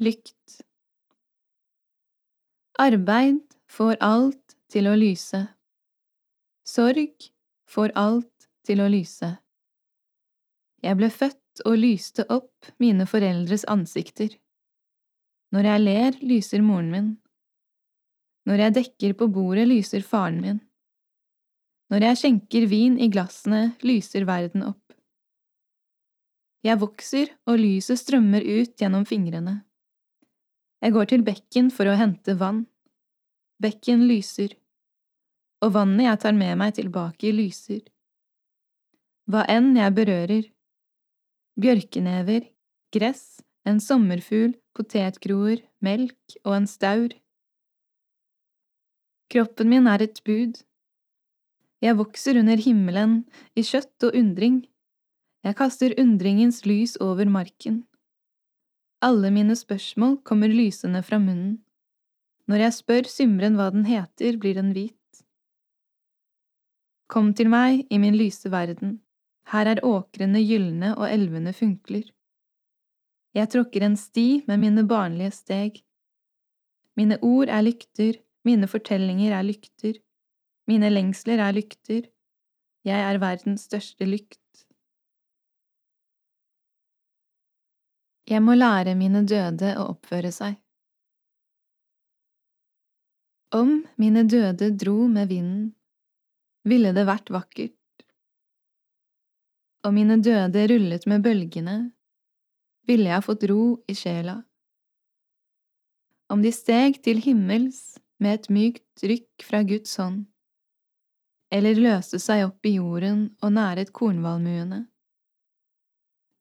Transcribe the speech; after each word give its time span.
Lykt 0.00 0.62
Arbeid 2.80 3.42
får 3.68 3.98
alt 4.00 4.54
til 4.72 4.88
å 4.88 4.94
lyse. 4.96 5.42
Sorg 6.64 7.26
får 7.68 7.92
alt 8.00 8.48
til 8.64 8.80
å 8.80 8.86
lyse. 8.88 9.28
Jeg 10.80 10.96
ble 10.96 11.12
født 11.12 11.64
og 11.68 11.76
lyste 11.82 12.24
opp 12.32 12.72
mine 12.80 13.04
foreldres 13.12 13.68
ansikter. 13.68 14.32
Når 15.52 15.68
jeg 15.68 15.84
ler, 15.84 16.20
lyser 16.24 16.64
moren 16.64 16.90
min. 16.96 17.14
Når 18.48 18.64
jeg 18.64 18.78
dekker 18.80 19.20
på 19.20 19.28
bordet, 19.28 19.68
lyser 19.68 20.00
faren 20.00 20.40
min. 20.40 20.66
Når 21.92 22.08
jeg 22.08 22.24
skjenker 22.24 22.70
vin 22.72 22.96
i 22.96 23.12
glassene, 23.12 23.74
lyser 23.84 24.24
verden 24.24 24.64
opp. 24.72 24.94
Jeg 26.64 26.80
vokser, 26.80 27.36
og 27.44 27.60
lyset 27.60 28.00
strømmer 28.00 28.40
ut 28.40 28.80
gjennom 28.80 29.04
fingrene. 29.04 29.60
Jeg 30.80 30.94
går 30.96 31.10
til 31.10 31.24
bekken 31.24 31.68
for 31.74 31.90
å 31.90 31.96
hente 31.98 32.34
vann. 32.40 32.64
Bekken 33.60 34.06
lyser, 34.08 34.54
og 35.60 35.74
vannet 35.74 36.06
jeg 36.06 36.20
tar 36.22 36.36
med 36.36 36.56
meg 36.56 36.76
tilbake, 36.78 37.32
lyser. 37.36 37.82
Hva 39.28 39.44
enn 39.52 39.74
jeg 39.76 39.94
berører, 39.98 40.46
bjørkenever, 41.60 42.48
gress, 42.96 43.42
en 43.68 43.82
sommerfugl, 43.84 44.54
potetgroer, 44.72 45.60
melk 45.84 46.38
og 46.46 46.56
en 46.56 46.70
staur. 46.70 47.12
Kroppen 49.30 49.68
min 49.70 49.86
er 49.86 50.06
et 50.08 50.22
bud. 50.24 50.56
Jeg 51.84 51.96
vokser 52.00 52.40
under 52.40 52.60
himmelen, 52.60 53.20
i 53.52 53.62
kjøtt 53.64 54.08
og 54.08 54.16
undring. 54.16 54.62
Jeg 55.44 55.56
kaster 55.60 55.94
undringens 56.00 56.64
lys 56.68 56.96
over 57.00 57.28
marken. 57.28 57.84
Alle 59.00 59.30
mine 59.32 59.56
spørsmål 59.56 60.18
kommer 60.28 60.52
lysende 60.52 61.00
fra 61.02 61.16
munnen. 61.18 61.60
Når 62.50 62.64
jeg 62.66 62.76
spør 62.76 63.06
symren 63.08 63.54
hva 63.56 63.70
den 63.72 63.86
heter, 63.88 64.36
blir 64.36 64.58
den 64.58 64.74
hvit. 64.76 65.22
Kom 67.08 67.32
til 67.34 67.48
meg 67.48 67.86
i 67.88 67.98
min 67.98 68.18
lyse 68.18 68.50
verden, 68.52 68.98
her 69.50 69.70
er 69.72 69.80
åkrene 69.86 70.42
gylne 70.44 70.92
og 70.98 71.08
elvene 71.08 71.54
funkler. 71.56 72.04
Jeg 73.34 73.50
tråkker 73.54 73.86
en 73.86 73.96
sti 73.96 74.42
med 74.46 74.60
mine 74.62 74.84
barnlige 74.86 75.32
steg. 75.34 75.80
Mine 76.98 77.16
ord 77.24 77.48
er 77.48 77.64
lykter, 77.64 78.20
mine 78.44 78.68
fortellinger 78.68 79.32
er 79.38 79.46
lykter, 79.48 79.96
mine 80.68 80.90
lengsler 80.92 81.40
er 81.40 81.56
lykter, 81.56 82.04
jeg 82.84 83.00
er 83.00 83.18
verdens 83.22 83.64
største 83.70 84.04
lykt. 84.04 84.66
Jeg 88.30 88.42
må 88.46 88.54
lære 88.54 88.92
mine 88.94 89.24
døde 89.26 89.72
å 89.74 89.88
oppføre 89.90 90.30
seg. 90.30 90.54
Om 93.50 93.80
mine 93.98 94.22
døde 94.30 94.68
dro 94.78 95.08
med 95.10 95.32
vinden, 95.32 95.72
ville 96.62 96.92
det 96.94 97.02
vært 97.08 97.32
vakkert. 97.34 97.74
Om 99.82 99.96
mine 99.96 100.20
døde 100.22 100.62
rullet 100.70 101.08
med 101.10 101.24
bølgene, 101.24 101.74
ville 102.86 103.10
jeg 103.10 103.26
fått 103.26 103.48
ro 103.50 103.64
i 103.90 103.96
sjela. 103.98 104.36
Om 106.30 106.44
de 106.46 106.52
steg 106.54 107.00
til 107.02 107.18
himmels 107.24 107.98
med 108.22 108.38
et 108.38 108.48
mykt 108.54 109.06
rykk 109.10 109.48
fra 109.48 109.64
Guds 109.66 109.96
hånd, 109.98 110.28
eller 111.50 111.82
løste 111.82 112.22
seg 112.22 112.44
opp 112.46 112.62
i 112.68 112.76
jorden 112.76 113.32
og 113.42 113.56
næret 113.58 113.90
kornvalmuene 113.90 114.84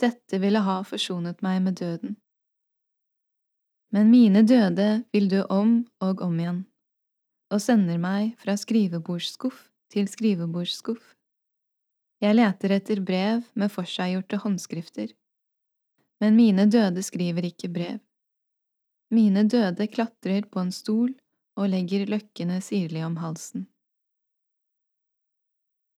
dette 0.00 0.38
ville 0.38 0.60
ha 0.60 0.80
forsonet 0.84 1.42
meg 1.44 1.62
med 1.64 1.78
døden. 1.80 2.16
Men 3.94 4.10
mine 4.10 4.42
døde 4.42 4.88
vil 5.14 5.28
dø 5.30 5.42
om 5.52 5.78
og 6.04 6.22
om 6.24 6.40
igjen, 6.40 6.64
og 7.52 7.62
sender 7.62 8.00
meg 8.02 8.34
fra 8.42 8.56
skrivebordsskuff 8.58 9.68
til 9.94 10.08
skrivebordsskuff. 10.10 11.14
Jeg 12.20 12.36
leter 12.36 12.74
etter 12.76 13.00
brev 13.04 13.44
med 13.54 13.72
forseggjorte 13.72 14.40
håndskrifter, 14.42 15.12
men 16.20 16.36
mine 16.36 16.66
døde 16.72 17.04
skriver 17.04 17.48
ikke 17.50 17.70
brev. 17.72 18.00
Mine 19.12 19.44
døde 19.46 19.86
klatrer 19.86 20.48
på 20.50 20.64
en 20.64 20.72
stol 20.74 21.12
og 21.56 21.70
legger 21.70 22.08
løkkene 22.10 22.58
sirlig 22.64 23.04
om 23.06 23.18
halsen. 23.20 23.68